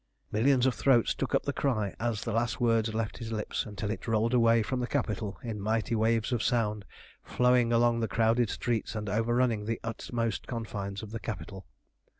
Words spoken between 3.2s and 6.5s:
lips until it rolled away from the Capitol in mighty waves of